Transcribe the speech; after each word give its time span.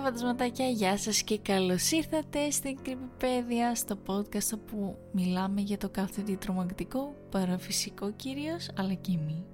Έλα 0.00 0.08
φαντασματάκια, 0.08 0.68
γεια 0.68 0.98
σας 0.98 1.22
και 1.22 1.38
καλώς 1.38 1.90
ήρθατε 1.90 2.50
στην 2.50 2.78
Κρυπηπέδια 2.82 3.74
στο 3.74 3.98
podcast 4.06 4.54
όπου 4.54 4.96
μιλάμε 5.12 5.60
για 5.60 5.78
το 5.78 5.88
κάθε 5.88 6.22
τι 6.22 6.36
τρομακτικό, 6.36 7.14
παραφυσικό 7.30 8.12
κυρίως, 8.12 8.70
αλλά 8.76 8.94
και 8.94 9.18
μη. 9.26 9.44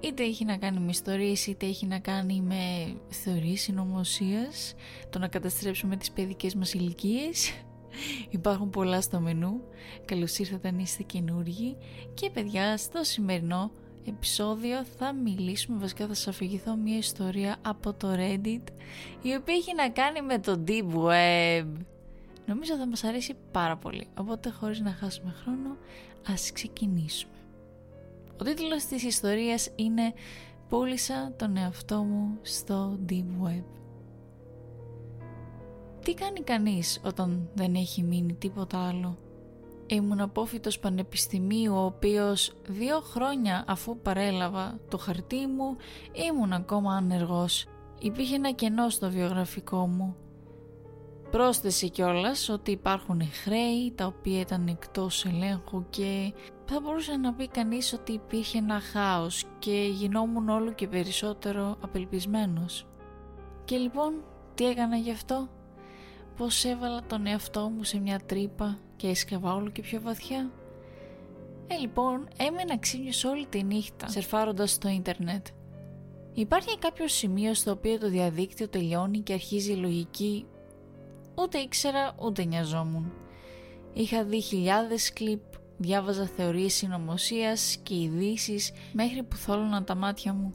Είτε 0.00 0.22
έχει 0.22 0.44
να 0.44 0.56
κάνει 0.56 0.80
με 0.80 0.90
ιστορίες, 0.90 1.46
είτε 1.46 1.66
έχει 1.66 1.86
να 1.86 1.98
κάνει 1.98 2.40
με 2.40 2.94
θεωρίες 3.08 3.60
συνωμοσίας, 3.60 4.74
το 5.10 5.18
να 5.18 5.28
καταστρέψουμε 5.28 5.96
τις 5.96 6.10
παιδικές 6.10 6.54
μας 6.54 6.74
ηλικίες. 6.74 7.52
Υπάρχουν 8.30 8.70
πολλά 8.70 9.00
στο 9.00 9.20
μενού. 9.20 9.60
Καλώς 10.04 10.38
ήρθατε 10.38 10.68
αν 10.68 10.78
είστε 10.78 11.02
καινούργοι. 11.02 11.76
Και 12.14 12.30
παιδιά, 12.30 12.76
στο 12.76 13.04
σημερινό 13.04 13.70
επεισόδιο 14.04 14.84
θα 14.84 15.12
μιλήσουμε, 15.12 15.78
βασικά 15.78 16.06
θα 16.06 16.14
σας 16.14 16.28
αφηγηθώ 16.28 16.76
μια 16.76 16.96
ιστορία 16.96 17.56
από 17.62 17.92
το 17.92 18.08
Reddit 18.12 18.64
η 19.22 19.34
οποία 19.34 19.54
έχει 19.54 19.74
να 19.74 19.90
κάνει 19.90 20.22
με 20.22 20.38
το 20.38 20.64
Deep 20.66 20.94
Web. 20.94 21.66
Νομίζω 22.46 22.76
θα 22.76 22.86
μας 22.86 23.04
αρέσει 23.04 23.34
πάρα 23.50 23.76
πολύ, 23.76 24.06
οπότε 24.18 24.50
χωρίς 24.50 24.80
να 24.80 24.90
χάσουμε 24.90 25.34
χρόνο 25.42 25.76
ας 26.26 26.52
ξεκινήσουμε. 26.52 27.32
Ο 28.40 28.44
τίτλος 28.44 28.84
της 28.84 29.02
ιστορίας 29.02 29.70
είναι 29.76 30.12
«Πούλησα 30.68 31.32
τον 31.36 31.56
εαυτό 31.56 32.02
μου 32.02 32.38
στο 32.42 32.98
Deep 33.08 33.46
Web». 33.46 33.64
Τι 36.04 36.14
κάνει 36.14 36.40
κανείς 36.40 37.00
όταν 37.04 37.48
δεν 37.54 37.74
έχει 37.74 38.02
μείνει 38.02 38.34
τίποτα 38.34 38.78
άλλο; 38.78 39.18
Ήμουν 39.92 40.20
απόφυτος 40.20 40.78
πανεπιστημίου 40.78 41.74
ο 41.74 41.84
οποίος 41.84 42.52
δύο 42.68 43.00
χρόνια 43.00 43.64
αφού 43.66 43.98
παρέλαβα 43.98 44.78
το 44.88 44.98
χαρτί 44.98 45.46
μου 45.46 45.76
ήμουν 46.28 46.52
ακόμα 46.52 46.94
ανεργός. 46.94 47.66
Υπήρχε 47.98 48.34
ένα 48.34 48.50
κενό 48.50 48.88
στο 48.88 49.10
βιογραφικό 49.10 49.86
μου. 49.86 50.16
Πρόσθεσε 51.30 51.86
κιόλας 51.86 52.48
ότι 52.48 52.70
υπάρχουν 52.70 53.22
χρέη 53.42 53.92
τα 53.94 54.06
οποία 54.06 54.40
ήταν 54.40 54.66
εκτός 54.66 55.24
ελέγχου 55.24 55.84
και 55.90 56.32
θα 56.64 56.80
μπορούσε 56.80 57.16
να 57.16 57.32
πει 57.34 57.48
κανείς 57.48 57.92
ότι 57.92 58.12
υπήρχε 58.12 58.58
ένα 58.58 58.80
χάος 58.80 59.44
και 59.58 59.88
γινόμουν 59.92 60.48
όλο 60.48 60.72
και 60.72 60.88
περισσότερο 60.88 61.76
απελπισμένος. 61.80 62.86
Και 63.64 63.76
λοιπόν 63.76 64.12
τι 64.54 64.66
έκανα 64.66 64.96
γι' 64.96 65.10
αυτό; 65.10 65.48
Πως 66.36 66.64
έβαλα 66.64 67.02
τον 67.06 67.26
εαυτό 67.26 67.68
μου 67.68 67.84
σε 67.84 67.98
μια 67.98 68.20
τρύπα; 68.26 68.78
Και 69.00 69.08
έσκαβα 69.08 69.54
όλο 69.54 69.70
και 69.70 69.82
πιο 69.82 70.00
βαθιά. 70.00 70.50
Ε, 71.66 71.76
λοιπόν, 71.76 72.28
έμενα 72.36 72.78
ξύμιος 72.78 73.24
όλη 73.24 73.46
τη 73.46 73.62
νύχτα, 73.62 74.08
σερφάροντας 74.08 74.70
στο 74.70 74.88
ίντερνετ. 74.88 75.46
Υπάρχει 76.32 76.78
κάποιο 76.78 77.08
σημείο 77.08 77.54
στο 77.54 77.70
οποίο 77.70 77.98
το 77.98 78.08
διαδίκτυο 78.08 78.68
τελειώνει 78.68 79.18
και 79.18 79.32
αρχίζει 79.32 79.72
η 79.72 79.76
λογική 79.76 80.46
ούτε 81.34 81.58
ήξερα 81.58 82.14
ούτε 82.22 82.44
νοιαζόμουν. 82.44 83.12
Είχα 83.92 84.24
δει 84.24 84.40
χιλιάδες 84.40 85.12
κλιπ, 85.12 85.42
διάβαζα 85.76 86.26
θεωρίες 86.26 86.74
συνωμοσίας 86.74 87.76
και 87.82 87.94
ειδήσεις 87.94 88.72
μέχρι 88.92 89.22
που 89.22 89.36
θόλωναν 89.36 89.84
τα 89.84 89.94
μάτια 89.94 90.32
μου. 90.32 90.54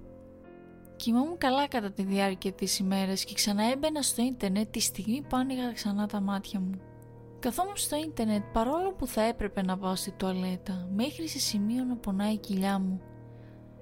Κοιμόμουν 0.96 1.38
καλά 1.38 1.68
κατά 1.68 1.92
τη 1.92 2.04
διάρκεια 2.04 2.52
της 2.52 2.80
ημέρας 2.80 3.24
και 3.24 3.34
ξανά 3.34 3.64
έμπαινα 3.72 4.02
στο 4.02 4.22
ίντερνετ 4.22 4.72
τη 4.72 4.80
στιγμή 4.80 5.22
που 5.22 5.38
άνοιγα 5.38 5.72
ξανά 5.72 6.08
τα 6.08 6.20
μάτια 6.22 6.60
μου. 6.60 6.80
Καθόμουν 7.46 7.76
στο 7.76 7.96
ίντερνετ 7.96 8.44
παρόλο 8.54 8.92
που 8.92 9.08
θα 9.08 9.22
έπρεπε 9.22 9.62
να 9.62 9.78
πάω 9.78 9.96
στη 9.96 10.12
τουαλέτα 10.12 10.88
μέχρι 10.96 11.28
σε 11.28 11.40
σημείο 11.40 11.84
να 11.84 11.96
πονάει 11.96 12.34
η 12.34 12.38
κοιλιά 12.38 12.80
μου. 12.80 13.02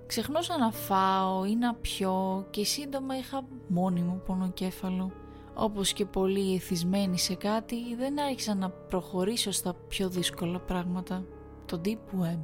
Ξεχνούσα 0.05 0.57
να 0.57 0.71
φάω 0.71 1.45
ή 1.45 1.55
να 1.55 1.73
πιω 1.73 2.47
και 2.49 2.65
σύντομα 2.65 3.17
είχα 3.17 3.45
μόνιμο 3.67 4.21
πονοκέφαλο. 4.25 5.11
Όπως 5.53 5.93
και 5.93 6.05
πολύ 6.05 6.55
εθισμένη 6.55 7.19
σε 7.19 7.35
κάτι 7.35 7.95
δεν 7.95 8.19
άρχισα 8.19 8.55
να 8.55 8.69
προχωρήσω 8.69 9.51
στα 9.51 9.73
πιο 9.87 10.09
δύσκολα 10.09 10.59
πράγματα. 10.59 11.25
Το 11.65 11.81
Deep 11.85 12.21
Web. 12.23 12.43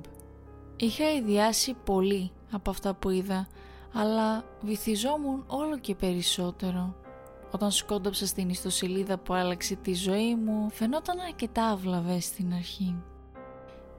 Είχα 0.76 1.12
ιδιάσει 1.14 1.76
πολύ 1.84 2.32
από 2.52 2.70
αυτά 2.70 2.94
που 2.94 3.10
είδα 3.10 3.48
αλλά 3.94 4.44
βυθιζόμουν 4.62 5.44
όλο 5.48 5.80
και 5.80 5.96
περισσότερο. 5.96 6.96
Όταν 7.52 7.72
σκόνταψα 7.72 8.26
στην 8.26 8.50
ιστοσελίδα 8.50 9.18
που 9.18 9.34
άλλαξε 9.34 9.76
τη 9.76 9.94
ζωή 9.94 10.36
μου, 10.36 10.70
φαινόταν 10.72 11.20
αρκετά 11.20 11.66
αυλαβές 11.66 12.26
στην 12.26 12.54
αρχή. 12.54 12.96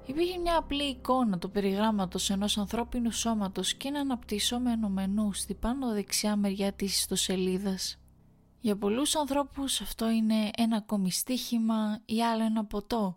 Υπήρχε 0.06 0.38
μια 0.38 0.58
απλή 0.58 0.84
εικόνα 0.84 1.38
του 1.38 1.50
περιγράμματος 1.50 2.30
ενός 2.30 2.58
ανθρώπινου 2.58 3.10
σώματος 3.10 3.74
και 3.74 3.88
ένα 3.88 4.00
αναπτυσσόμενο 4.00 4.88
μενού 4.88 5.32
στη 5.32 5.54
πάνω 5.54 5.92
δεξιά 5.92 6.36
μεριά 6.36 6.72
της 6.72 6.98
ιστοσελίδας. 6.98 7.98
Για 8.60 8.76
πολλούς 8.76 9.16
ανθρώπους 9.16 9.80
αυτό 9.80 10.10
είναι 10.10 10.50
ένα 10.56 10.76
ακόμη 10.76 11.10
στοίχημα 11.10 12.00
ή 12.04 12.22
άλλο 12.22 12.44
ένα 12.44 12.64
ποτό, 12.64 13.16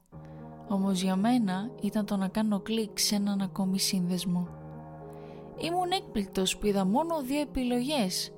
όμως 0.68 1.02
για 1.02 1.16
μένα 1.16 1.72
ήταν 1.82 2.06
το 2.06 2.18
να 2.18 2.28
κάνω 2.28 2.60
κλικ 2.60 3.00
σε 3.00 3.16
έναν 3.16 3.42
ακόμη 3.42 3.80
σύνδεσμο. 3.80 4.48
Ήμουν 5.58 5.92
έκπληκτος 5.92 6.58
που 6.58 6.66
είδα 6.66 6.86
μόνο 6.86 7.22
δύο 7.22 7.40
επιλογές 7.40 8.33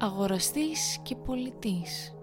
αγοραστής 0.00 0.98
και 1.02 1.16
πολιτής. 1.16 2.14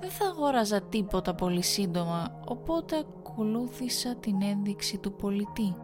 Δεν 0.00 0.10
θα 0.10 0.26
αγόραζα 0.26 0.82
τίποτα 0.82 1.34
πολύ 1.34 1.62
σύντομα, 1.62 2.40
οπότε 2.46 2.96
ακολούθησα 2.96 4.16
την 4.16 4.42
ένδειξη 4.42 4.98
του 4.98 5.12
πολιτή. 5.12 5.76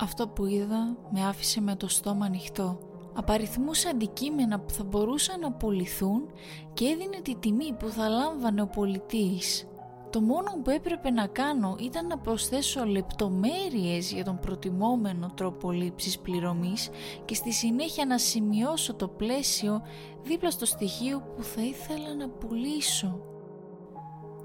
Αυτό 0.00 0.28
που 0.28 0.46
είδα 0.46 0.96
με 1.10 1.26
άφησε 1.26 1.60
με 1.60 1.76
το 1.76 1.88
στόμα 1.88 2.26
ανοιχτό. 2.26 2.78
Απαριθμούσα 3.14 3.88
αντικείμενα 3.90 4.60
που 4.60 4.72
θα 4.72 4.84
μπορούσαν 4.84 5.40
να 5.40 5.52
πουληθούν 5.52 6.30
και 6.74 6.84
έδινε 6.84 7.20
τη 7.22 7.34
τιμή 7.34 7.72
που 7.78 7.88
θα 7.88 8.08
λάμβανε 8.08 8.62
ο 8.62 8.66
πολιτής. 8.66 9.68
Το 10.16 10.22
μόνο 10.22 10.50
που 10.62 10.70
έπρεπε 10.70 11.10
να 11.10 11.26
κάνω 11.26 11.76
ήταν 11.80 12.06
να 12.06 12.18
προσθέσω 12.18 12.84
λεπτομέρειες 12.84 14.12
για 14.12 14.24
τον 14.24 14.38
προτιμόμενο 14.38 15.30
τρόπο 15.34 15.70
λήψης 15.70 16.18
πληρωμής 16.18 16.90
και 17.24 17.34
στη 17.34 17.52
συνέχεια 17.52 18.06
να 18.06 18.18
σημειώσω 18.18 18.94
το 18.94 19.08
πλαίσιο 19.08 19.82
δίπλα 20.22 20.50
στο 20.50 20.66
στοιχείο 20.66 21.20
που 21.36 21.42
θα 21.42 21.62
ήθελα 21.62 22.14
να 22.14 22.28
πουλήσω. 22.28 23.20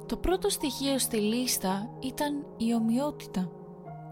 Το 0.05 0.17
πρώτο 0.17 0.49
στοιχείο 0.49 0.99
στη 0.99 1.17
λίστα 1.17 1.89
ήταν 1.99 2.45
η 2.57 2.73
ομοιότητα. 2.73 3.51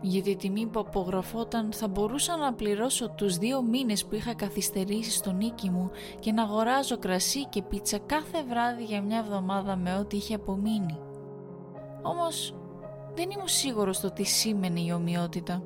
Για 0.01 0.21
τη 0.21 0.35
τιμή 0.35 0.65
που 0.65 0.79
απογραφόταν 0.79 1.71
θα 1.73 1.87
μπορούσα 1.87 2.37
να 2.37 2.53
πληρώσω 2.53 3.09
τους 3.09 3.37
δύο 3.37 3.61
μήνες 3.61 4.05
που 4.05 4.15
είχα 4.15 4.33
καθυστερήσει 4.33 5.11
στο 5.11 5.31
νίκη 5.31 5.69
μου 5.69 5.91
και 6.19 6.31
να 6.31 6.43
αγοράζω 6.43 6.97
κρασί 6.97 7.45
και 7.45 7.61
πίτσα 7.61 7.97
κάθε 7.97 8.43
βράδυ 8.43 8.83
για 8.83 9.01
μια 9.01 9.17
εβδομάδα 9.17 9.75
με 9.75 9.95
ό,τι 9.95 10.17
είχε 10.17 10.35
απομείνει. 10.35 10.99
Όμως 12.01 12.53
δεν 13.15 13.29
ήμουν 13.29 13.47
σίγουρος 13.47 13.95
στο 13.97 14.11
τι 14.11 14.23
σήμαινε 14.23 14.79
η 14.79 14.91
ομοιότητα. 14.91 15.63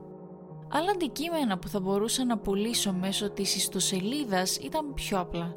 Άλλα 0.71 0.91
αντικείμενα 0.91 1.57
που 1.57 1.67
θα 1.67 1.79
μπορούσα 1.79 2.25
να 2.25 2.37
πουλήσω 2.37 2.93
μέσω 2.93 3.29
της 3.29 3.55
ιστοσελίδας 3.55 4.57
ήταν 4.57 4.93
πιο 4.93 5.19
απλά. 5.19 5.55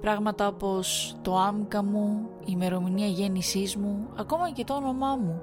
Πράγματα 0.00 0.46
όπως 0.46 1.16
το 1.22 1.38
άμκα 1.38 1.82
μου, 1.82 2.28
η 2.40 2.46
ημερομηνία 2.48 3.06
γέννησής 3.06 3.76
μου, 3.76 4.08
ακόμα 4.16 4.50
και 4.50 4.64
το 4.64 4.74
όνομά 4.74 5.16
μου. 5.16 5.42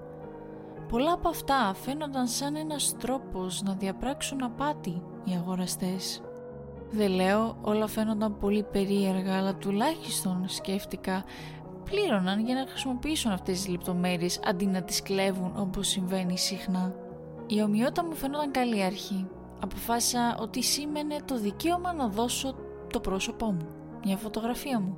Πολλά 0.90 1.14
από 1.14 1.30
αυτά 1.30 1.74
φαίνονταν 1.74 2.28
σαν 2.28 2.56
ένας 2.56 2.96
τρόπος 3.00 3.62
να 3.62 3.74
διαπράξουν 3.74 4.44
απάτη 4.44 5.02
οι 5.24 5.32
αγοραστές. 5.36 6.22
Δεν 6.92 7.12
λέω 7.12 7.58
όλα 7.62 7.88
φαίνονταν 7.88 8.38
πολύ 8.38 8.64
περίεργα, 8.64 9.38
αλλά 9.38 9.56
τουλάχιστον 9.56 10.44
σκέφτηκα 10.48 11.24
πλήρωναν 11.92 12.46
για 12.46 12.56
να 12.56 12.66
χρησιμοποιήσουν 12.68 13.32
αυτές 13.32 13.58
τις 13.58 13.68
λεπτομέρειες 13.68 14.40
αντί 14.44 14.66
να 14.66 14.82
τις 14.84 15.02
κλέβουν 15.02 15.54
όπως 15.58 15.88
συμβαίνει 15.88 16.38
συχνά. 16.38 16.96
Η 17.48 17.62
ομοιότητα 17.62 18.06
μου 18.06 18.16
φαινόταν 18.16 18.52
καλή 18.52 18.84
αρχή. 18.84 19.28
Αποφάσισα 19.62 20.38
ότι 20.40 20.64
σήμαινε 20.64 21.16
το 21.26 21.40
δικαίωμα 21.40 21.94
να 21.94 22.08
δώσω 22.08 22.56
το 22.92 23.00
πρόσωπό 23.00 23.46
μου, 23.52 23.68
μια 24.06 24.18
φωτογραφία 24.18 24.80
μου. 24.80 24.98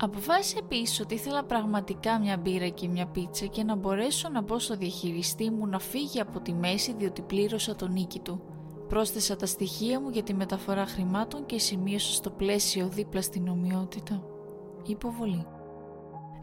Αποφάσισα 0.00 0.58
επίσης 0.58 1.00
ότι 1.00 1.14
ήθελα 1.14 1.44
πραγματικά 1.44 2.18
μια 2.18 2.36
μπύρα 2.36 2.68
και 2.68 2.88
μια 2.88 3.06
πίτσα 3.06 3.46
και 3.46 3.62
να 3.64 3.74
μπορέσω 3.74 4.28
να 4.28 4.44
πω 4.44 4.58
στο 4.58 4.76
διαχειριστή 4.76 5.50
μου 5.50 5.66
να 5.66 5.78
φύγει 5.78 6.20
από 6.20 6.40
τη 6.40 6.52
μέση 6.52 6.94
διότι 6.98 7.22
πλήρωσα 7.22 7.74
τον 7.74 7.92
νίκη 7.92 8.18
του. 8.18 8.42
Πρόσθεσα 8.88 9.36
τα 9.36 9.46
στοιχεία 9.46 10.00
μου 10.00 10.08
για 10.08 10.22
τη 10.22 10.34
μεταφορά 10.34 10.86
χρημάτων 10.86 11.46
και 11.46 11.58
σημείωσα 11.58 12.12
στο 12.12 12.30
πλαίσιο 12.30 12.88
δίπλα 12.88 13.22
στην 13.22 13.48
ομοιότητα. 13.48 14.22
Υποβολή. 14.86 15.46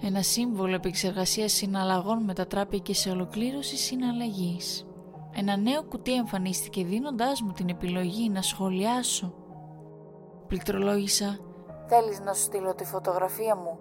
Ένα 0.03 0.21
σύμβολο 0.21 0.75
επεξεργασίας 0.75 1.51
συναλλαγών 1.51 2.23
μετατράπηκε 2.23 2.93
σε 2.93 3.09
ολοκλήρωση 3.09 3.77
συναλλαγής. 3.77 4.85
Ένα 5.35 5.57
νέο 5.57 5.83
κουτί 5.83 6.13
εμφανίστηκε 6.13 6.83
δίνοντάς 6.83 7.41
μου 7.41 7.51
την 7.51 7.69
επιλογή 7.69 8.29
να 8.29 8.41
σχολιάσω. 8.41 9.33
Πληκτρολόγησα 10.47 11.39
«Θέλεις 11.87 12.19
να 12.19 12.33
σου 12.33 12.41
στείλω 12.41 12.75
τη 12.75 12.83
φωτογραφία 12.83 13.55
μου» 13.55 13.77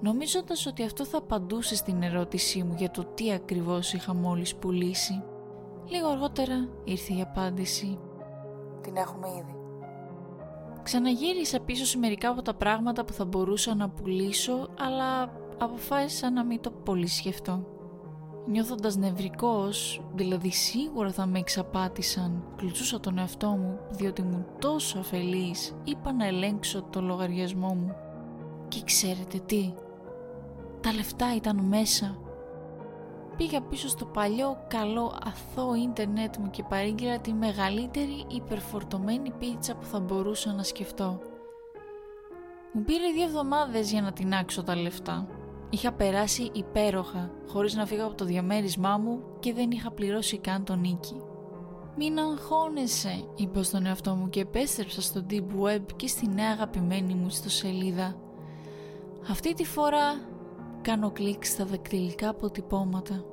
νομίζοντας 0.00 0.66
ότι 0.66 0.84
αυτό 0.84 1.04
θα 1.04 1.18
απαντούσε 1.18 1.76
στην 1.76 2.02
ερώτησή 2.02 2.62
μου 2.62 2.74
για 2.76 2.90
το 2.90 3.04
τι 3.04 3.32
ακριβώς 3.32 3.92
είχα 3.92 4.14
μόλις 4.14 4.56
πουλήσει. 4.56 5.22
Λίγο 5.84 6.08
αργότερα 6.08 6.68
ήρθε 6.84 7.14
η 7.14 7.20
απάντηση 7.20 7.98
«Την 8.80 8.96
έχουμε 8.96 9.28
ήδη». 9.28 9.56
Ξαναγύρισα 10.82 11.60
πίσω 11.60 11.84
σε 11.84 11.98
μερικά 11.98 12.28
από 12.28 12.42
τα 12.42 12.54
πράγματα 12.54 13.04
που 13.04 13.12
θα 13.12 13.24
μπορούσα 13.24 13.74
να 13.74 13.88
πουλήσω, 13.88 14.68
αλλά 14.78 15.32
αποφάσισα 15.58 16.30
να 16.30 16.44
μην 16.44 16.60
το 16.60 16.70
πολύ 16.70 17.06
σκεφτώ. 17.06 17.66
Νιώθοντας 18.46 18.96
νευρικός, 18.96 20.02
δηλαδή 20.14 20.50
σίγουρα 20.50 21.10
θα 21.10 21.26
με 21.26 21.38
εξαπάτησαν, 21.38 22.44
κλουτσούσα 22.56 23.00
τον 23.00 23.18
εαυτό 23.18 23.48
μου 23.48 23.78
διότι 23.90 24.22
μου 24.22 24.46
τόσο 24.58 24.98
αφελής 24.98 25.74
είπα 25.84 26.12
να 26.12 26.26
ελέγξω 26.26 26.82
το 26.82 27.00
λογαριασμό 27.00 27.74
μου. 27.74 27.94
Και 28.68 28.82
ξέρετε 28.84 29.38
τι, 29.46 29.74
τα 30.80 30.92
λεφτά 30.92 31.34
ήταν 31.34 31.64
μέσα. 31.64 32.18
Πήγα 33.36 33.60
πίσω 33.60 33.88
στο 33.88 34.04
παλιό 34.04 34.64
καλό 34.68 35.18
αθώο 35.24 35.74
ίντερνετ 35.74 36.36
μου 36.36 36.50
και 36.50 36.62
παρήγγειλα 36.62 37.18
τη 37.18 37.32
μεγαλύτερη 37.32 38.24
υπερφορτωμένη 38.28 39.30
πίτσα 39.30 39.74
που 39.74 39.84
θα 39.84 40.00
μπορούσα 40.00 40.52
να 40.52 40.62
σκεφτώ. 40.62 41.20
Μου 42.72 42.82
πήρε 42.82 43.12
δύο 43.14 43.24
εβδομάδες 43.24 43.90
για 43.90 44.02
να 44.02 44.12
τεινάξω 44.12 44.62
τα 44.62 44.76
λεφτά. 44.76 45.26
Είχα 45.70 45.92
περάσει 45.92 46.50
υπέροχα, 46.52 47.30
χωρίς 47.46 47.74
να 47.74 47.86
φύγω 47.86 48.06
από 48.06 48.14
το 48.14 48.24
διαμέρισμά 48.24 48.98
μου 48.98 49.22
και 49.40 49.52
δεν 49.52 49.70
είχα 49.70 49.90
πληρώσει 49.90 50.38
καν 50.38 50.64
τον 50.64 50.80
νίκη. 50.80 51.16
«Μην 51.96 52.18
αγχώνεσαι», 52.18 53.24
είπα 53.34 53.62
στον 53.62 53.86
εαυτό 53.86 54.14
μου 54.14 54.28
και 54.28 54.40
επέστρεψα 54.40 55.02
στο 55.02 55.26
Deep 55.30 55.64
Web 55.64 55.82
και 55.96 56.06
στη 56.06 56.28
νέα 56.28 56.50
αγαπημένη 56.50 57.14
μου 57.14 57.30
στο 57.30 57.50
σελίδα. 57.50 58.16
Αυτή 59.30 59.54
τη 59.54 59.64
φορά 59.64 60.20
κάνω 60.82 61.10
κλικ 61.10 61.44
στα 61.44 61.64
δακτυλικά 61.64 62.28
αποτυπώματα. 62.28 63.24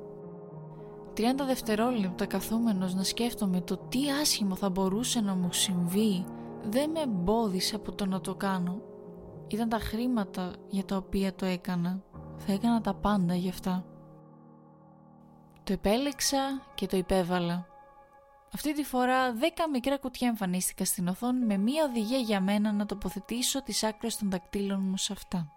30 1.17 1.21
δευτερόλεπτα 1.47 2.25
καθούμενος 2.25 2.93
να 2.93 3.03
σκέφτομαι 3.03 3.61
το 3.61 3.77
τι 3.77 3.99
άσχημο 4.21 4.55
θα 4.55 4.69
μπορούσε 4.69 5.21
να 5.21 5.35
μου 5.35 5.53
συμβεί 5.53 6.25
δεν 6.69 6.89
με 6.89 6.99
εμπόδισε 6.99 7.75
από 7.75 7.91
το 7.91 8.05
να 8.05 8.21
το 8.21 8.35
κάνω. 8.35 8.81
Ήταν 9.47 9.69
τα 9.69 9.79
χρήματα 9.79 10.53
για 10.69 10.85
τα 10.85 10.95
οποία 10.95 11.35
το 11.35 11.45
έκανα 11.45 12.03
θα 12.45 12.53
έκανα 12.53 12.81
τα 12.81 12.93
πάντα 12.93 13.35
γι' 13.35 13.49
αυτά. 13.49 13.85
Το 15.63 15.73
επέλεξα 15.73 16.61
και 16.75 16.87
το 16.87 16.97
υπέβαλα. 16.97 17.65
Αυτή 18.53 18.73
τη 18.73 18.83
φορά 18.83 19.33
δέκα 19.33 19.69
μικρά 19.69 19.97
κουτιά 19.97 20.27
εμφανίστηκα 20.27 20.85
στην 20.85 21.07
οθόνη 21.07 21.45
με 21.45 21.57
μία 21.57 21.83
οδηγία 21.83 22.17
για 22.17 22.41
μένα 22.41 22.71
να 22.71 22.85
τοποθετήσω 22.85 23.63
τις 23.63 23.83
άκρες 23.83 24.17
των 24.17 24.29
δακτύλων 24.29 24.79
μου 24.81 24.97
σε 24.97 25.13
αυτά. 25.13 25.51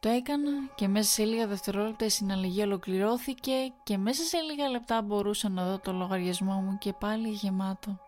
Το 0.00 0.08
έκανα 0.08 0.50
και 0.74 0.88
μέσα 0.88 1.10
σε 1.10 1.24
λίγα 1.24 1.46
δευτερόλεπτα 1.46 2.04
η 2.04 2.08
συναλλαγή 2.08 2.62
ολοκληρώθηκε 2.62 3.52
και 3.82 3.98
μέσα 3.98 4.22
σε 4.22 4.38
λίγα 4.38 4.68
λεπτά 4.68 5.02
μπορούσα 5.02 5.48
να 5.48 5.64
δω 5.70 5.78
το 5.78 5.92
λογαριασμό 5.92 6.52
μου 6.52 6.78
και 6.78 6.92
πάλι 6.92 7.28
γεμάτο. 7.28 7.98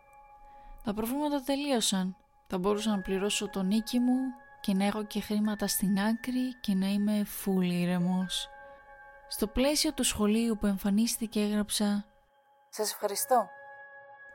Τα 0.85 0.94
προβλήματα 0.94 1.43
τελείωσαν. 1.43 2.17
Θα 2.46 2.58
μπορούσα 2.58 2.91
να 2.91 3.03
πληρώσω 3.03 3.49
το 3.49 3.62
νίκη 3.62 3.99
μου, 3.99 4.19
και 4.61 4.75
να 4.75 4.85
έχω 4.85 5.05
και 5.05 5.21
χρήματα 5.21 5.67
στην 5.67 6.01
άκρη 6.01 6.55
και 6.61 6.75
να 6.75 6.87
είμαι 6.87 7.25
φούλη 7.25 7.81
ηρεμός. 7.81 8.49
Στο 9.29 9.47
πλαίσιο 9.47 9.93
του 9.93 10.05
σχολείου 10.05 10.57
που 10.61 10.67
εμφανίστηκε 10.67 11.41
έγραψα 11.41 12.05
«Σας 12.71 12.93
ευχαριστώ». 12.93 13.49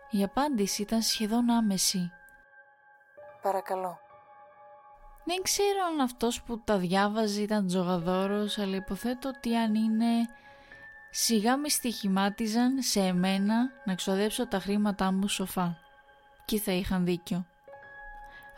Η 0.10 0.24
απάντηση 0.24 0.82
ήταν 0.82 1.02
σχεδόν 1.02 1.50
άμεση. 1.50 2.12
«Παρακαλώ». 3.42 4.00
Δεν 5.24 5.42
ξέρω 5.42 5.86
αν 5.92 6.00
αυτός 6.00 6.44
που 6.44 6.60
τα 6.64 6.78
διάβαζε 6.78 7.42
ήταν 7.42 7.68
τζογαδόρος, 7.68 8.58
αλλά 8.58 8.76
υποθέτω 8.76 9.30
ότι 9.30 9.56
αν 9.56 9.76
είναι 9.76 10.28
σιγά 11.10 11.58
με 11.58 11.70
στοιχημάτιζαν 11.70 12.82
σε 12.82 13.00
εμένα 13.00 13.70
να 13.86 13.96
ξοδέψω 13.96 14.48
τα 14.48 14.60
χρήματά 14.60 15.12
μου 15.12 15.28
σοφά. 15.28 15.78
Και 16.46 16.60
θα 16.60 16.72
είχαν 16.72 17.06
δίκιο. 17.06 17.46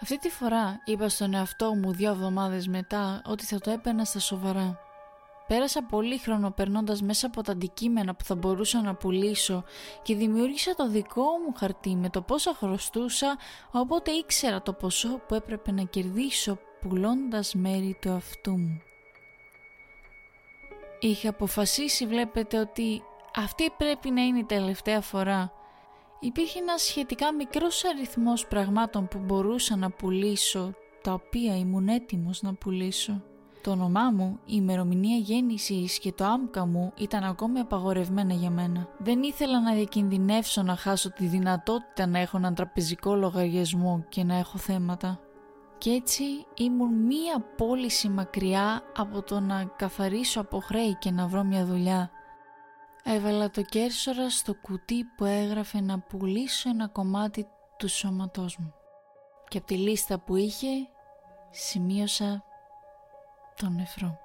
Αυτή 0.02 0.20
τη 0.20 0.30
φορά 0.30 0.82
είπα 0.86 1.10
στον 1.10 1.34
εαυτό 1.34 1.74
μου 1.76 1.94
δύο 1.94 2.10
εβδομάδες 2.10 2.68
μετά 2.68 3.22
ότι 3.26 3.46
θα 3.46 3.60
το 3.60 3.72
έπαιρνα 3.72 4.06
στα 4.06 4.20
σοβαρά. 4.20 4.80
Πέρασα 5.48 5.84
πολύ 5.84 6.18
χρόνο 6.18 6.52
περνώντας 6.52 7.02
μέσα 7.02 7.28
από 7.28 7.44
τα 7.44 7.52
αντικείμενα 7.52 8.16
που 8.16 8.24
θα 8.24 8.36
μπορούσα 8.36 8.82
να 8.82 8.96
πουλήσω 8.96 9.64
και 10.02 10.16
δημιούργησα 10.16 10.76
το 10.76 10.90
δικό 10.90 11.22
μου 11.22 11.54
χαρτί 11.58 11.96
με 11.96 12.10
το 12.10 12.22
πόσα 12.22 12.54
χρωστούσα, 12.54 13.38
οπότε 13.72 14.12
ήξερα 14.12 14.62
το 14.62 14.74
ποσό 14.74 15.22
που 15.28 15.36
έπρεπε 15.36 15.72
να 15.72 15.84
κερδίσω 15.84 16.60
πουλώντας 16.82 17.54
μέρη 17.54 17.98
του 18.02 18.12
αυτού 18.12 18.52
μου. 18.52 18.82
Είχα 21.00 21.30
αποφασίσει 21.30 22.08
βλέπετε 22.08 22.60
ότι 22.60 23.04
αυτή 23.36 23.70
πρέπει 23.78 24.10
να 24.10 24.22
είναι 24.22 24.40
η 24.40 24.44
τελευταία 24.44 25.02
φορά 25.02 25.52
Υπήρχε 26.20 26.60
ένας 26.60 26.82
σχετικά 26.82 27.34
μικρός 27.34 27.86
αριθμός 27.86 28.48
πραγμάτων 28.48 29.08
που 29.08 29.20
μπορούσα 29.20 29.76
να 29.76 29.90
πουλήσω, 29.90 30.74
τα 31.02 31.14
οποία 31.14 31.58
ήμουν 31.58 31.88
έτοιμος 31.88 32.42
να 32.42 32.54
πουλήσω. 32.54 33.22
Το 33.62 33.72
όνομά 33.72 34.12
μου, 34.12 34.40
η 34.46 34.54
ημερομηνία 34.56 35.18
γέννησης 35.18 36.00
και 36.00 36.12
το 36.12 36.26
άμκα 36.26 36.66
μου 36.66 36.94
ήταν 36.98 37.24
ακόμη 37.24 37.60
απαγορευμένα 37.60 38.34
για 38.34 38.50
μένα. 38.50 38.88
Δεν 38.98 39.24
ήθελα 39.24 39.62
να 39.62 39.74
διακινδυνεύσω 39.74 40.62
να 40.64 40.76
χάσω 40.76 41.12
τη 41.12 41.26
δυνατότητα 41.26 42.08
να 42.08 42.20
έχω 42.20 42.38
έναν 42.38 42.54
τραπεζικό 42.56 43.16
λογαριασμό 43.16 44.06
και 44.10 44.24
να 44.24 44.36
έχω 44.36 44.58
θέματα. 44.58 45.20
Κι 45.78 45.90
έτσι 45.90 46.24
ήμουν 46.58 46.94
μία 46.94 47.46
πώληση 47.58 48.10
μακριά 48.10 48.82
από 48.98 49.22
το 49.22 49.40
να 49.40 49.64
καθαρίσω 49.76 50.42
από 50.42 50.60
χρέη 50.60 50.96
και 51.00 51.12
να 51.12 51.28
βρω 51.28 51.44
μια 51.44 51.66
δουλειά. 51.66 52.12
Έβαλα 53.10 53.50
το 53.50 53.62
κέρσορα 53.62 54.30
στο 54.30 54.54
κουτί 54.56 55.04
που 55.04 55.26
έγραφε 55.26 55.82
να 55.82 56.00
πουλήσω 56.00 56.70
ένα 56.70 56.88
κομμάτι 56.88 57.48
του 57.78 57.88
σώματός 57.88 58.58
μου. 58.58 58.74
Και 59.48 59.58
από 59.58 59.68
τη 59.68 59.78
λίστα 59.78 60.20
που 60.20 60.36
είχε 60.36 60.68
σημείωσα 61.50 62.44
τον 63.56 63.76
νεφρό. 63.76 64.18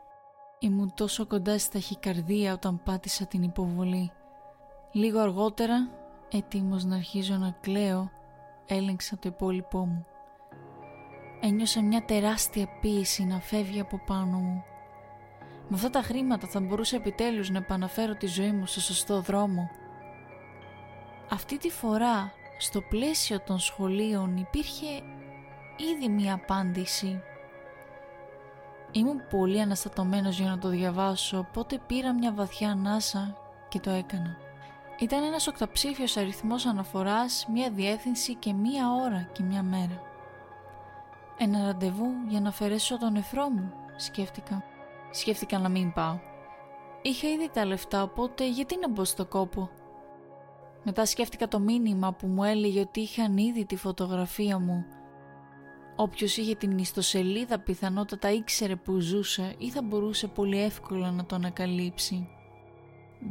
Ήμουν 0.59 0.95
τόσο 0.95 1.27
κοντά 1.27 1.59
στη 1.59 1.71
ταχυκαρδία 1.71 2.53
όταν 2.53 2.83
πάτησα 2.83 3.27
την 3.27 3.43
υποβολή. 3.43 4.13
Λίγο 4.93 5.21
αργότερα, 5.21 5.91
έτοιμος 6.33 6.85
να 6.85 6.97
αρχίζω 6.97 7.37
να 7.37 7.51
κλαίω, 7.61 8.11
έλεγξα 8.67 9.19
το 9.19 9.29
υπόλοιπό 9.29 9.87
μου. 9.87 10.07
Ένιωσα 11.41 11.83
μια 11.83 12.05
τεράστια 12.05 12.69
πίεση 12.81 13.25
να 13.25 13.41
φεύγει 13.41 13.81
από 13.81 14.01
πάνω 14.07 14.39
μου 14.39 14.65
με 15.69 15.77
αυτά 15.77 15.91
τα 15.91 16.03
χρήματα 16.03 16.47
θα 16.47 16.61
μπορούσα 16.61 16.97
επιτέλους 16.97 17.51
να 17.51 17.59
επαναφέρω 17.59 18.15
τη 18.15 18.27
ζωή 18.27 18.53
μου 18.53 18.67
στο 18.67 18.81
σωστό 18.81 19.21
δρόμο. 19.21 19.71
Αυτή 21.31 21.59
τη 21.59 21.71
φορά, 21.71 22.33
στο 22.59 22.81
πλαίσιο 22.81 23.41
των 23.41 23.59
σχολείων 23.59 24.37
υπήρχε 24.37 24.87
ήδη 25.95 26.09
μία 26.09 26.35
απάντηση. 26.35 27.23
Ήμουν 28.93 29.23
πολύ 29.31 29.61
αναστατωμένος 29.61 30.39
για 30.39 30.51
να 30.51 30.59
το 30.59 30.69
διαβάσω, 30.69 31.39
οπότε 31.39 31.81
πήρα 31.87 32.13
μια 32.13 32.33
βαθιά 32.33 32.71
ανάσα 32.71 33.37
και 33.69 33.81
το 33.81 33.91
έκανα. 33.91 34.37
Ήταν 34.99 35.23
ένας 35.23 35.47
οκταψήφιος 35.47 36.17
αριθμός 36.17 36.67
αναφοράς, 36.67 37.47
μία 37.53 37.71
διεύθυνση 37.71 38.35
και 38.35 38.53
μία 38.53 38.93
ώρα 38.93 39.29
και 39.33 39.43
μία 39.43 39.63
μέρα. 39.63 40.03
Ένα 41.39 41.65
ραντεβού 41.65 42.11
για 42.29 42.41
να 42.41 42.49
αφαιρέσω 42.49 42.99
τον 42.99 43.13
νεφρό 43.13 43.49
μου, 43.49 43.73
σκέφτηκα 43.97 44.65
σκέφτηκα 45.13 45.59
να 45.59 45.69
μην 45.69 45.93
πάω. 45.93 46.19
Είχα 47.03 47.29
ήδη 47.29 47.51
τα 47.53 47.65
λεφτά, 47.65 48.03
οπότε 48.03 48.49
γιατί 48.49 48.79
να 48.79 48.89
μπω 48.89 49.05
στο 49.05 49.27
κόπο; 49.27 49.71
Μετά 50.85 51.07
σκέφτηκα 51.07 51.49
το 51.49 51.59
μήνυμα 51.59 52.13
που 52.13 52.27
μου 52.27 52.45
έλεγε 52.45 52.81
ότι 52.81 53.01
είχαν 53.01 53.37
ήδη 53.37 53.65
τη 53.65 53.77
φωτογραφία 53.77 54.59
μου. 54.59 54.85
Όποιος 55.97 56.37
είχε 56.37 56.55
την 56.55 56.79
ιστοσελίδα 56.79 57.59
πιθανότατα 57.59 58.31
ήξερε 58.33 58.77
που 58.77 58.99
ζούσα 58.99 59.55
ή 59.59 59.71
θα 59.71 59.83
μπορούσε 59.83 60.27
πολύ 60.27 60.63
εύκολα 60.63 61.11
να 61.11 61.25
το 61.25 61.35
ανακαλύψει. 61.35 62.29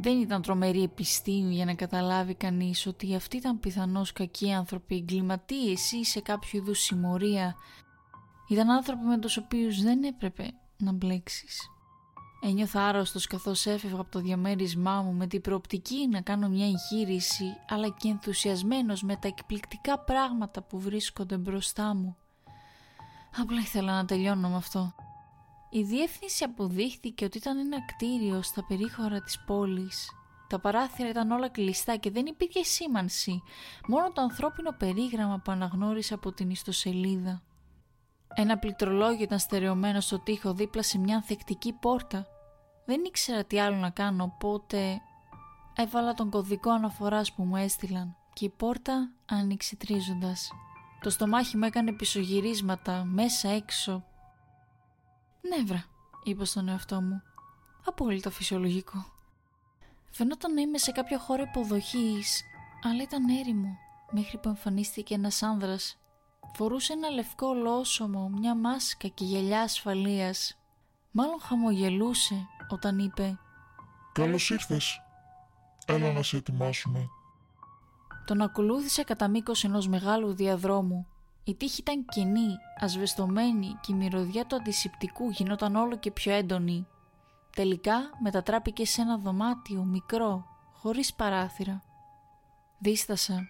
Δεν 0.00 0.20
ήταν 0.20 0.42
τρομερή 0.42 0.82
επιστήμη 0.82 1.54
για 1.54 1.64
να 1.64 1.74
καταλάβει 1.74 2.34
κανείς 2.34 2.86
ότι 2.86 3.14
αυτοί 3.14 3.36
ήταν 3.36 3.60
πιθανώς 3.60 4.12
κακοί 4.12 4.52
άνθρωποι, 4.52 4.94
εγκληματίες 4.94 5.92
ή 5.92 6.04
σε 6.04 6.20
κάποιο 6.20 6.58
είδους 6.58 6.78
συμμορία. 6.78 7.54
Ήταν 8.48 8.70
άνθρωποι 8.70 9.04
με 9.04 9.18
τους 9.18 9.36
οποίους 9.36 9.82
δεν 9.82 10.02
έπρεπε 10.02 10.54
να 10.82 10.92
μπλέξεις. 10.92 11.70
Ένιωθα 12.44 12.82
άρρωστος 12.86 13.26
καθώς 13.26 13.66
έφευγα 13.66 14.00
από 14.00 14.10
το 14.10 14.20
διαμέρισμά 14.20 15.02
μου 15.02 15.12
με 15.12 15.26
την 15.26 15.40
προοπτική 15.40 16.08
να 16.08 16.20
κάνω 16.20 16.48
μια 16.48 16.66
εγχείρηση 16.66 17.44
αλλά 17.68 17.88
και 17.88 18.08
ενθουσιασμένος 18.08 19.02
με 19.02 19.16
τα 19.16 19.28
εκπληκτικά 19.28 19.98
πράγματα 19.98 20.62
που 20.62 20.80
βρίσκονται 20.80 21.36
μπροστά 21.36 21.94
μου. 21.94 22.16
Απλά 23.36 23.60
ήθελα 23.60 23.92
να 23.92 24.04
τελειώνω 24.04 24.48
με 24.48 24.56
αυτό. 24.56 24.94
Η 25.70 25.82
διεύθυνση 25.82 26.44
αποδείχθηκε 26.44 27.24
ότι 27.24 27.38
ήταν 27.38 27.58
ένα 27.58 27.84
κτίριο 27.84 28.42
στα 28.42 28.64
περίχωρα 28.64 29.20
της 29.20 29.40
πόλης. 29.46 30.10
Τα 30.48 30.60
παράθυρα 30.60 31.08
ήταν 31.08 31.30
όλα 31.30 31.48
κλειστά 31.48 31.96
και 31.96 32.10
δεν 32.10 32.26
υπήρχε 32.26 32.62
σήμανση, 32.62 33.42
μόνο 33.86 34.12
το 34.12 34.20
ανθρώπινο 34.22 34.70
περίγραμμα 34.78 35.38
που 35.38 35.50
αναγνώρισα 35.50 36.14
από 36.14 36.32
την 36.32 36.50
ιστοσελίδα. 36.50 37.42
Ένα 38.34 38.58
πληκτρολόγιο 38.58 39.22
ήταν 39.22 39.38
στερεωμένο 39.38 40.00
στο 40.00 40.18
τοίχο 40.18 40.54
δίπλα 40.54 40.82
σε 40.82 40.98
μια 40.98 41.16
ανθεκτική 41.16 41.72
πόρτα. 41.72 42.26
Δεν 42.84 43.04
ήξερα 43.04 43.44
τι 43.44 43.60
άλλο 43.60 43.76
να 43.76 43.90
κάνω, 43.90 44.24
οπότε 44.24 45.00
έβαλα 45.76 46.14
τον 46.14 46.30
κωδικό 46.30 46.70
αναφοράς 46.70 47.32
που 47.32 47.42
μου 47.42 47.56
έστειλαν 47.56 48.16
και 48.32 48.44
η 48.44 48.48
πόρτα 48.48 49.10
άνοιξε 49.26 49.76
τρίζοντας. 49.76 50.50
Το 51.00 51.10
στομάχι 51.10 51.56
μου 51.56 51.64
έκανε 51.64 51.92
πισωγυρίσματα, 51.92 53.04
μέσα 53.04 53.48
έξω. 53.48 54.04
Νεύρα, 55.40 55.84
είπα 56.22 56.44
στον 56.44 56.68
εαυτό 56.68 57.00
μου. 57.00 57.22
Απόλυτα 57.84 58.30
φυσιολογικό. 58.30 59.04
Φαινόταν 60.10 60.54
να 60.54 60.60
είμαι 60.60 60.78
σε 60.78 60.92
κάποιο 60.92 61.18
χώρο 61.18 61.42
υποδοχής, 61.42 62.42
αλλά 62.82 63.02
ήταν 63.02 63.28
έρημο, 63.28 63.76
μέχρι 64.10 64.38
που 64.38 64.48
εμφανίστηκε 64.48 65.14
ένας 65.14 65.42
άνδρας. 65.42 65.96
Φορούσε 66.54 66.92
ένα 66.92 67.08
λευκό 67.08 67.46
ολόσωμο, 67.46 68.28
μια 68.28 68.54
μάσκα 68.54 69.08
και 69.08 69.24
γυαλιά 69.24 69.60
ασφαλείας. 69.60 70.58
Μάλλον 71.10 71.40
χαμογελούσε 71.40 72.46
όταν 72.68 72.98
είπε 72.98 73.38
«Καλώς 74.12 74.50
ήρθες. 74.50 75.00
Έλα 75.86 76.12
να 76.12 76.22
σε 76.22 76.36
ετοιμάσουμε». 76.36 77.08
Τον 78.26 78.40
ακολούθησε 78.40 79.02
κατά 79.02 79.28
μήκος 79.28 79.64
ενός 79.64 79.88
μεγάλου 79.88 80.34
διαδρόμου. 80.34 81.06
Η 81.44 81.54
τύχη 81.54 81.80
ήταν 81.80 82.04
κενή, 82.04 82.48
ασβεστομένη 82.80 83.78
και 83.80 83.92
η 83.92 83.94
μυρωδιά 83.94 84.46
του 84.46 84.56
αντισηπτικού 84.56 85.30
γινόταν 85.30 85.76
όλο 85.76 85.96
και 85.98 86.10
πιο 86.10 86.32
έντονη. 86.32 86.86
Τελικά 87.56 87.94
μετατράπηκε 88.22 88.86
σε 88.86 89.00
ένα 89.00 89.18
δωμάτιο 89.18 89.84
μικρό, 89.84 90.46
χωρίς 90.72 91.14
παράθυρα. 91.14 91.82
Δίστασα. 92.78 93.48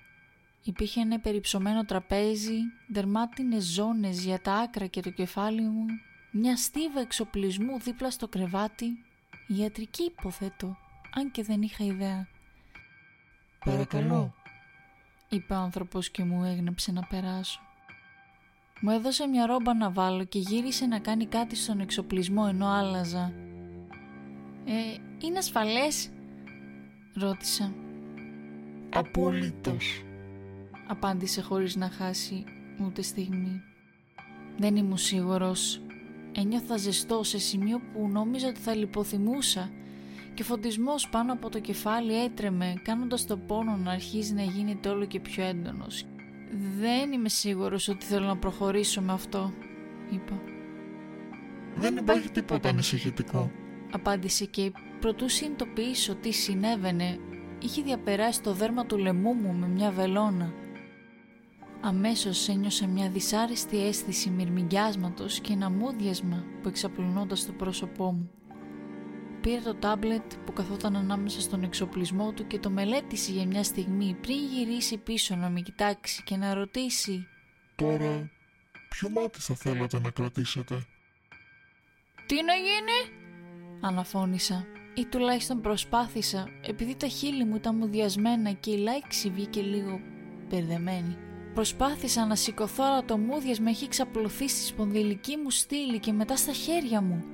Υπήρχε 0.64 1.00
ένα 1.00 1.20
περιψωμένο 1.20 1.84
τραπέζι, 1.84 2.58
δερμάτινες 2.88 3.64
ζώνες 3.64 4.24
για 4.24 4.40
τα 4.40 4.52
άκρα 4.54 4.86
και 4.86 5.00
το 5.00 5.10
κεφάλι 5.10 5.62
μου, 5.62 5.86
μια 6.32 6.56
στίβα 6.56 7.00
εξοπλισμού 7.00 7.80
δίπλα 7.80 8.10
στο 8.10 8.28
κρεβάτι, 8.28 9.04
ιατρική 9.46 10.02
υποθέτω, 10.02 10.76
αν 11.14 11.30
και 11.30 11.42
δεν 11.42 11.62
είχα 11.62 11.84
ιδέα. 11.84 12.28
«Παρακαλώ», 13.64 14.34
είπε 15.28 15.54
ο 15.54 15.56
άνθρωπος 15.56 16.10
και 16.10 16.24
μου 16.24 16.44
έγνεψε 16.44 16.92
να 16.92 17.02
περάσω. 17.02 17.60
Μου 18.80 18.90
έδωσε 18.90 19.26
μια 19.26 19.46
ρόμπα 19.46 19.74
να 19.74 19.90
βάλω 19.90 20.24
και 20.24 20.38
γύρισε 20.38 20.86
να 20.86 20.98
κάνει 20.98 21.26
κάτι 21.26 21.56
στον 21.56 21.80
εξοπλισμό 21.80 22.44
ενώ 22.48 22.68
άλλαζα. 22.68 23.32
«Ε, 24.64 24.72
είναι 25.18 25.38
ασφαλές» 25.38 26.10
ρώτησα. 27.14 27.74
«Απολύτως» 28.90 30.02
απάντησε 30.86 31.40
χωρίς 31.42 31.76
να 31.76 31.90
χάσει 31.90 32.44
ούτε 32.86 33.02
στιγμή. 33.02 33.62
Δεν 34.58 34.76
ήμουν 34.76 34.96
σίγουρος. 34.96 35.82
Ένιωθα 36.32 36.76
ζεστό 36.76 37.22
σε 37.22 37.38
σημείο 37.38 37.80
που 37.92 38.08
νόμιζα 38.08 38.48
ότι 38.48 38.60
θα 38.60 38.74
λιποθυμούσα 38.74 39.70
και 40.34 40.44
φωτισμός 40.44 41.08
πάνω 41.08 41.32
από 41.32 41.48
το 41.48 41.60
κεφάλι 41.60 42.24
έτρεμε 42.24 42.74
κάνοντας 42.82 43.26
το 43.26 43.36
πόνο 43.36 43.76
να 43.76 43.92
αρχίζει 43.92 44.34
να 44.34 44.42
γίνεται 44.42 44.88
όλο 44.88 45.04
και 45.04 45.20
πιο 45.20 45.44
έντονος. 45.44 46.06
«Δεν 46.78 47.12
είμαι 47.12 47.28
σίγουρος 47.28 47.88
ότι 47.88 48.04
θέλω 48.04 48.26
να 48.26 48.36
προχωρήσω 48.36 49.00
με 49.00 49.12
αυτό», 49.12 49.52
είπα. 50.10 50.40
«Δεν 51.74 51.96
υπάρχει 51.96 52.30
τίποτα 52.30 52.68
ανησυχητικό», 52.68 53.50
απάντησε 53.92 54.44
και 54.44 54.72
προτού 55.00 55.28
συνειδητοποιήσω 55.28 56.14
τι 56.14 56.32
συνέβαινε, 56.32 57.18
είχε 57.62 57.82
διαπεράσει 57.82 58.42
το 58.42 58.52
δέρμα 58.52 58.86
του 58.86 58.98
λαιμού 58.98 59.32
μου 59.34 59.52
με 59.52 59.68
μια 59.68 59.90
βελόνα. 59.90 60.52
Αμέσως 61.84 62.48
ένιωσα 62.48 62.86
μια 62.86 63.08
δυσάρεστη 63.08 63.86
αίσθηση 63.86 64.30
μυρμηγκιάσματος 64.30 65.40
και 65.40 65.52
ένα 65.52 65.70
μούδιασμα 65.70 66.44
που 66.62 66.68
εξαπλωνόταν 66.68 67.36
στο 67.36 67.52
πρόσωπό 67.52 68.12
μου. 68.12 68.30
Πήρε 69.40 69.60
το 69.60 69.74
τάμπλετ 69.74 70.32
που 70.46 70.52
καθόταν 70.52 70.96
ανάμεσα 70.96 71.40
στον 71.40 71.62
εξοπλισμό 71.62 72.32
του 72.32 72.46
και 72.46 72.58
το 72.58 72.70
μελέτησε 72.70 73.32
για 73.32 73.46
μια 73.46 73.64
στιγμή 73.64 74.16
πριν 74.20 74.36
γυρίσει 74.36 74.96
πίσω 74.96 75.36
να 75.36 75.48
με 75.48 75.60
κοιτάξει 75.60 76.22
και 76.22 76.36
να 76.36 76.54
ρωτήσει 76.54 77.26
«Τώρα, 77.76 78.30
ποιο 78.88 79.10
μάτι 79.10 79.40
θα 79.40 79.54
θέλατε 79.54 80.00
να 80.00 80.10
κρατήσετε» 80.10 80.86
«Τι 82.26 82.34
να 82.34 82.54
γίνει» 82.54 83.20
αναφώνησα 83.80 84.66
ή 84.94 85.06
τουλάχιστον 85.06 85.60
προσπάθησα 85.60 86.48
επειδή 86.66 86.96
τα 86.96 87.06
χείλη 87.06 87.44
μου 87.44 87.56
ήταν 87.56 87.76
μουδιασμένα 87.76 88.52
και 88.52 88.70
η 88.70 88.76
λάξη 88.76 89.30
βγήκε 89.30 89.60
λίγο 89.60 90.00
μπερδεμένη. 90.48 91.16
Προσπάθησα 91.54 92.26
να 92.26 92.34
σηκωθώ 92.34 92.84
αλλά 92.84 93.04
το 93.04 93.18
μούδιασμα 93.18 93.70
έχει 93.70 93.84
εξαπλωθεί 93.84 94.48
στη 94.48 94.60
σπονδυλική 94.60 95.36
μου 95.36 95.50
στήλη 95.50 95.98
και 95.98 96.12
μετά 96.12 96.36
στα 96.36 96.52
χέρια 96.52 97.00
μου. 97.00 97.24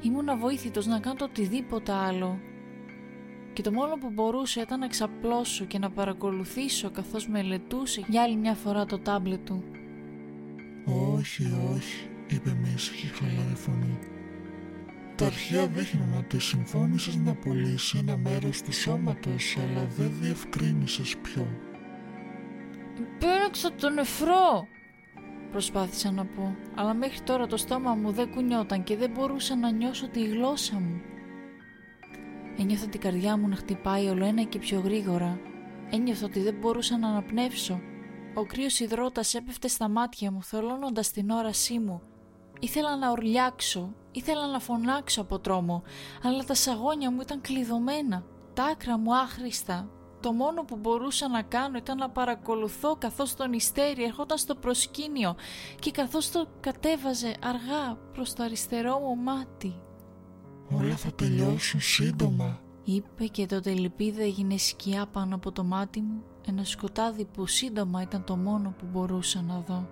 Ήμουν 0.00 0.28
αβοήθητος 0.28 0.86
να 0.86 0.98
κάνω 0.98 1.14
το 1.14 1.24
οτιδήποτε 1.24 1.92
άλλο. 1.92 2.38
Και 3.52 3.62
το 3.62 3.72
μόνο 3.72 3.94
που 3.94 4.10
μπορούσα 4.10 4.62
ήταν 4.62 4.78
να 4.78 4.86
ξαπλώσω 4.86 5.64
και 5.64 5.78
να 5.78 5.90
παρακολουθήσω 5.90 6.90
καθώς 6.90 7.28
μελετούσε 7.28 8.04
για 8.08 8.22
άλλη 8.22 8.36
μια 8.36 8.54
φορά 8.54 8.86
το 8.86 8.98
τάμπλετ 8.98 9.46
του. 9.46 9.64
«Όχι, 11.14 11.42
όχι», 11.74 12.08
είπε 12.26 12.56
με 12.60 12.72
ήσυχη 12.74 13.06
χαλαρή 13.06 13.54
φωνή. 13.54 13.98
Τα 15.16 15.26
αρχαία 15.26 15.66
δείχνουν 15.66 16.16
ότι 16.18 16.40
συμφώνησες 16.40 17.16
να 17.16 17.34
πουλήσεις 17.34 18.00
ένα 18.00 18.16
μέρος 18.16 18.62
του 18.62 18.72
σώματος, 18.72 19.56
αλλά 19.60 19.86
δεν 19.96 20.12
διευκρίνησες 20.20 21.16
ποιο. 21.16 21.46
Πέραξα 23.18 23.72
τον 23.72 23.94
νεφρό, 23.94 24.66
προσπάθησα 25.50 26.10
να 26.10 26.24
πω, 26.24 26.56
αλλά 26.74 26.94
μέχρι 26.94 27.20
τώρα 27.20 27.46
το 27.46 27.56
στόμα 27.56 27.94
μου 27.94 28.10
δεν 28.10 28.30
κουνιόταν 28.30 28.84
και 28.84 28.96
δεν 28.96 29.10
μπορούσα 29.10 29.56
να 29.56 29.70
νιώσω 29.70 30.08
τη 30.08 30.24
γλώσσα 30.24 30.74
μου. 30.74 31.00
Ένιωθα 32.58 32.86
την 32.86 33.00
καρδιά 33.00 33.36
μου 33.36 33.48
να 33.48 33.56
χτυπάει 33.56 34.06
όλο 34.06 34.24
ένα 34.24 34.42
και 34.42 34.58
πιο 34.58 34.80
γρήγορα. 34.80 35.40
Ένιωθα 35.90 36.26
ότι 36.26 36.40
δεν 36.40 36.54
μπορούσα 36.54 36.98
να 36.98 37.08
αναπνεύσω. 37.08 37.80
Ο 38.34 38.44
κρύος 38.44 38.80
υδρότας 38.80 39.34
έπεφτε 39.34 39.68
στα 39.68 39.88
μάτια 39.88 40.30
μου, 40.30 40.42
θολώνοντας 40.42 41.10
την 41.10 41.30
όρασή 41.30 41.78
μου. 41.78 42.02
Ήθελα 42.60 42.96
να 42.96 43.10
ορλιάξω, 43.10 43.94
ήθελα 44.12 44.46
να 44.46 44.58
φωνάξω 44.58 45.20
από 45.20 45.38
τρόμο, 45.38 45.82
αλλά 46.22 46.44
τα 46.44 46.54
σαγόνια 46.54 47.10
μου 47.10 47.20
ήταν 47.20 47.40
κλειδωμένα, 47.40 48.24
τα 48.54 48.64
άκρα 48.64 48.98
μου 48.98 49.16
άχρηστα, 49.16 49.90
το 50.20 50.32
μόνο 50.32 50.64
που 50.64 50.76
μπορούσα 50.76 51.28
να 51.28 51.42
κάνω 51.42 51.76
ήταν 51.76 51.96
να 51.96 52.10
παρακολουθώ 52.10 52.96
καθώς 52.96 53.34
το 53.34 53.46
νηστέρι 53.46 54.04
ερχόταν 54.04 54.38
στο 54.38 54.54
προσκήνιο 54.54 55.36
και 55.78 55.90
καθώς 55.90 56.30
το 56.30 56.46
κατέβαζε 56.60 57.34
αργά 57.42 57.98
προς 58.12 58.32
το 58.32 58.42
αριστερό 58.42 58.98
μου 58.98 59.16
μάτι. 59.16 59.74
«Όλα 60.70 60.96
θα 60.96 61.12
τελειώσουν 61.12 61.80
σύντομα», 61.80 62.60
είπε 62.84 63.26
και 63.26 63.46
το 63.46 63.60
τελυπίδα 63.60 64.22
έγινε 64.22 64.56
σκιά 64.56 65.06
πάνω 65.12 65.34
από 65.34 65.52
το 65.52 65.64
μάτι 65.64 66.00
μου, 66.00 66.22
ένα 66.46 66.64
σκοτάδι 66.64 67.24
που 67.24 67.46
σύντομα 67.46 68.02
ήταν 68.02 68.24
το 68.24 68.36
μόνο 68.36 68.74
που 68.78 68.86
μπορούσα 68.92 69.42
να 69.42 69.62
δω. 69.66 69.88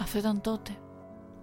Αυτό 0.00 0.18
ήταν 0.18 0.40
τότε. 0.40 0.70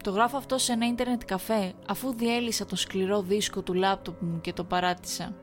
Το 0.03 0.12
γράφω 0.12 0.38
αυτό 0.38 0.57
σε 0.57 0.71
ένα 0.71 0.88
ίντερνετ 0.88 1.21
καφέ 1.25 1.74
αφού 1.88 2.13
διέλυσα 2.13 2.65
το 2.65 2.75
σκληρό 2.75 3.21
δίσκο 3.21 3.62
του 3.62 3.74
λάπτοπ 3.74 4.21
μου 4.21 4.41
και 4.41 4.53
το 4.53 4.63
παράτησα. 4.63 5.36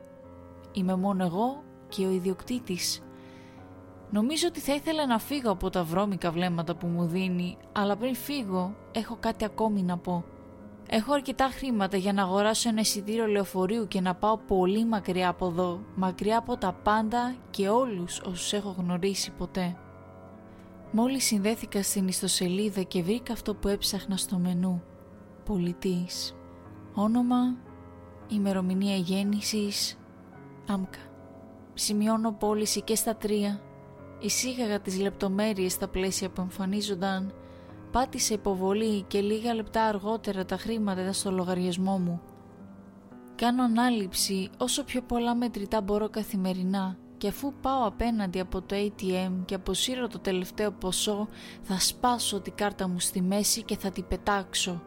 Είμαι 0.71 0.95
μόνο 0.95 1.25
εγώ 1.25 1.63
και 1.89 2.05
ο 2.05 2.11
ιδιοκτήτης. 2.11 3.01
Νομίζω 4.11 4.47
ότι 4.47 4.59
θα 4.59 4.73
ήθελα 4.73 5.05
να 5.05 5.19
φύγω 5.19 5.51
από 5.51 5.69
τα 5.69 5.83
βρώμικα 5.83 6.31
βλέμματα 6.31 6.75
που 6.75 6.87
μου 6.87 7.05
δίνει, 7.05 7.57
αλλά 7.71 7.97
πριν 7.97 8.15
φύγω 8.15 8.75
έχω 8.91 9.17
κάτι 9.19 9.45
ακόμη 9.45 9.83
να 9.83 9.97
πω. 9.97 10.23
Έχω 10.91 11.13
αρκετά 11.13 11.45
χρήματα 11.45 11.97
για 11.97 12.13
να 12.13 12.23
αγοράσω 12.23 12.69
ένα 12.69 12.79
εισιτήριο 12.79 13.25
λεωφορείου 13.25 13.87
και 13.87 14.01
να 14.01 14.15
πάω 14.15 14.37
πολύ 14.37 14.85
μακριά 14.85 15.29
από 15.29 15.45
εδώ, 15.45 15.79
μακριά 15.95 16.37
από 16.37 16.57
τα 16.57 16.73
πάντα 16.73 17.35
και 17.49 17.69
όλους 17.69 18.19
όσους 18.19 18.53
έχω 18.53 18.75
γνωρίσει 18.77 19.31
ποτέ. 19.31 19.77
Μόλις 20.91 21.25
συνδέθηκα 21.25 21.83
στην 21.83 22.07
ιστοσελίδα 22.07 22.81
και 22.81 23.03
βρήκα 23.03 23.33
αυτό 23.33 23.55
που 23.55 23.67
έψαχνα 23.67 24.17
στο 24.17 24.37
μενού. 24.37 24.83
Πολιτής. 25.45 26.35
Όνομα, 26.93 27.57
ημερομηνία 28.27 28.95
γέννησης, 28.95 29.97
άμκα. 30.67 31.08
Σημειώνω 31.81 32.31
πώληση 32.31 32.81
και 32.81 32.95
στα 32.95 33.15
τρία. 33.15 33.61
Εισήγαγα 34.19 34.79
τις 34.79 34.99
λεπτομέρειες 34.99 35.71
στα 35.71 35.87
πλαίσια 35.87 36.29
που 36.29 36.41
εμφανίζονταν. 36.41 37.33
Πάτησε 37.91 38.33
υποβολή 38.33 39.01
και 39.01 39.21
λίγα 39.21 39.53
λεπτά 39.53 39.83
αργότερα 39.83 40.45
τα 40.45 40.57
χρήματα 40.57 41.01
ήταν 41.01 41.13
στο 41.13 41.31
λογαριασμό 41.31 41.97
μου. 41.97 42.21
Κάνω 43.35 43.63
ανάληψη 43.63 44.49
όσο 44.57 44.83
πιο 44.83 45.01
πολλά 45.01 45.35
μετρητά 45.35 45.81
μπορώ 45.81 46.09
καθημερινά 46.09 46.97
και 47.17 47.27
αφού 47.27 47.53
πάω 47.61 47.87
απέναντι 47.87 48.39
από 48.39 48.61
το 48.61 48.75
ATM 48.75 49.31
και 49.45 49.55
αποσύρω 49.55 50.07
το 50.07 50.19
τελευταίο 50.19 50.71
ποσό 50.71 51.27
θα 51.61 51.79
σπάσω 51.79 52.41
την 52.41 52.55
κάρτα 52.55 52.87
μου 52.87 52.99
στη 52.99 53.21
μέση 53.21 53.63
και 53.63 53.77
θα 53.77 53.91
την 53.91 54.07
πετάξω. 54.07 54.81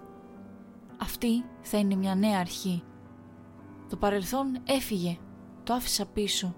Αυτή 1.01 1.45
θα 1.61 1.79
είναι 1.79 1.95
μια 1.95 2.15
νέα 2.15 2.39
αρχή. 2.39 2.83
Το 3.89 3.97
παρελθόν 3.97 4.59
έφυγε, 4.65 5.19
το 5.63 5.73
άφησα 5.73 6.07
πίσω 6.07 6.55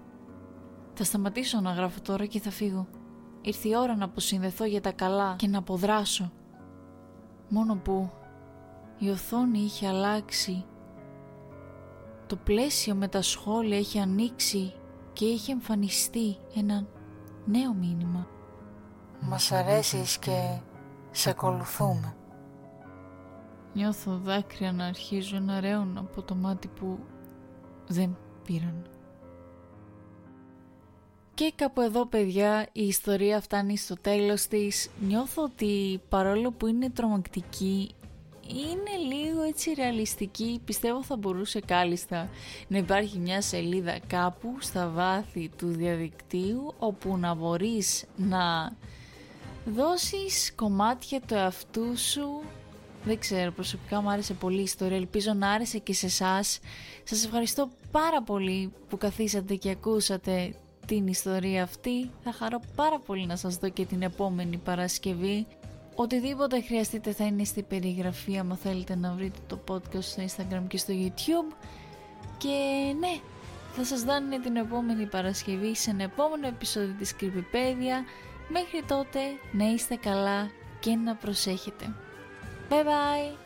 θα 0.95 1.03
σταματήσω 1.03 1.59
να 1.59 1.71
γράφω 1.71 1.99
τώρα 2.01 2.25
και 2.25 2.39
θα 2.39 2.49
φύγω. 2.49 2.87
Ήρθε 3.41 3.67
η 3.67 3.75
ώρα 3.75 3.95
να 3.95 4.05
αποσυνδεθώ 4.05 4.65
για 4.65 4.81
τα 4.81 4.91
καλά 4.91 5.35
και 5.37 5.47
να 5.47 5.57
αποδράσω. 5.57 6.31
Μόνο 7.49 7.75
που 7.75 8.11
η 8.99 9.09
οθόνη 9.09 9.59
είχε 9.59 9.87
αλλάξει. 9.87 10.65
Το 12.27 12.35
πλαίσιο 12.35 12.95
με 12.95 13.07
τα 13.07 13.21
σχόλια 13.21 13.77
είχε 13.77 14.01
ανοίξει 14.01 14.73
και 15.13 15.25
είχε 15.25 15.51
εμφανιστεί 15.51 16.37
ένα 16.55 16.87
νέο 17.45 17.73
μήνυμα. 17.73 18.27
Μας 19.19 19.51
αρέσεις 19.51 20.17
και 20.17 20.59
σε 21.11 21.29
ακολουθούμε. 21.29 22.15
Νιώθω 23.73 24.17
δάκρυα 24.17 24.71
να 24.71 24.85
αρχίζουν 24.85 25.45
να 25.45 25.59
ρέουν 25.59 25.97
από 25.97 26.21
το 26.21 26.35
μάτι 26.35 26.67
που 26.67 26.99
δεν 27.87 28.17
πήραν. 28.45 28.94
Και 31.35 31.51
κάπου 31.55 31.81
εδώ 31.81 32.05
παιδιά 32.05 32.67
η 32.71 32.87
ιστορία 32.87 33.41
φτάνει 33.41 33.77
στο 33.77 33.95
τέλος 34.01 34.47
της. 34.47 34.89
Νιώθω 34.99 35.43
ότι 35.43 36.01
παρόλο 36.09 36.51
που 36.51 36.67
είναι 36.67 36.89
τρομακτική 36.89 37.91
είναι 38.47 39.15
λίγο 39.15 39.41
έτσι 39.41 39.73
ρεαλιστική. 39.73 40.61
Πιστεύω 40.65 41.03
θα 41.03 41.15
μπορούσε 41.15 41.59
κάλλιστα 41.59 42.29
να 42.67 42.77
υπάρχει 42.77 43.17
μια 43.17 43.41
σελίδα 43.41 43.99
κάπου 44.07 44.55
στα 44.59 44.89
βάθη 44.89 45.51
του 45.57 45.67
διαδικτύου 45.67 46.73
όπου 46.79 47.17
να 47.17 47.33
μπορείς 47.33 48.05
να 48.15 48.75
δώσεις 49.65 50.53
κομμάτια 50.55 51.21
του 51.21 51.33
εαυτού 51.33 51.97
σου 51.97 52.41
δεν 53.03 53.19
ξέρω, 53.19 53.51
προσωπικά 53.51 54.01
μου 54.01 54.09
άρεσε 54.09 54.33
πολύ 54.33 54.59
η 54.59 54.63
ιστορία, 54.63 54.97
ελπίζω 54.97 55.33
να 55.33 55.51
άρεσε 55.51 55.77
και 55.77 55.93
σε 55.93 56.05
εσάς. 56.05 56.59
Σας 57.03 57.25
ευχαριστώ 57.25 57.69
πάρα 57.91 58.23
πολύ 58.23 58.71
που 58.89 58.97
καθίσατε 58.97 59.55
και 59.55 59.69
ακούσατε 59.69 60.55
την 60.85 61.07
ιστορία 61.07 61.63
αυτή. 61.63 62.09
Θα 62.23 62.31
χαρώ 62.31 62.59
πάρα 62.75 62.99
πολύ 62.99 63.25
να 63.25 63.35
σας 63.35 63.55
δω 63.55 63.69
και 63.69 63.85
την 63.85 64.01
επόμενη 64.01 64.57
Παρασκευή. 64.57 65.47
Οτιδήποτε 65.95 66.61
χρειαστείτε 66.61 67.11
θα 67.11 67.25
είναι 67.25 67.43
στη 67.43 67.61
περιγραφή 67.63 68.37
άμα 68.37 68.55
θέλετε 68.55 68.95
να 68.95 69.11
βρείτε 69.11 69.39
το 69.47 69.59
podcast 69.69 70.03
στο 70.03 70.23
Instagram 70.23 70.63
και 70.67 70.77
στο 70.77 70.93
YouTube. 70.97 71.55
Και 72.37 72.57
ναι, 72.99 73.19
θα 73.75 73.83
σας 73.83 74.03
δώνει 74.03 74.39
την 74.39 74.55
επόμενη 74.55 75.05
Παρασκευή 75.05 75.75
σε 75.75 75.89
ένα 75.89 76.03
επόμενο 76.03 76.47
επεισόδιο 76.47 76.95
της 76.97 77.15
Creepypedia. 77.19 78.05
Μέχρι 78.49 78.83
τότε 78.87 79.19
να 79.51 79.65
είστε 79.65 79.95
καλά 79.95 80.49
και 80.79 80.95
να 80.95 81.15
προσέχετε. 81.15 81.95
Bye 82.69 82.83
bye! 82.83 83.44